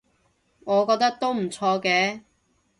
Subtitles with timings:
[0.65, 2.21] 我覺得都唔錯嘅